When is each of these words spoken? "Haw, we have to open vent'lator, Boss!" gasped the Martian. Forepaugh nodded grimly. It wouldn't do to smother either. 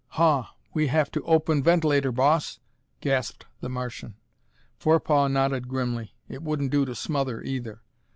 "Haw, 0.17 0.55
we 0.73 0.87
have 0.87 1.11
to 1.11 1.21
open 1.25 1.61
vent'lator, 1.61 2.11
Boss!" 2.11 2.59
gasped 3.01 3.45
the 3.59 3.69
Martian. 3.69 4.15
Forepaugh 4.79 5.27
nodded 5.27 5.67
grimly. 5.67 6.15
It 6.27 6.41
wouldn't 6.41 6.71
do 6.71 6.85
to 6.85 6.95
smother 6.95 7.43
either. 7.43 7.83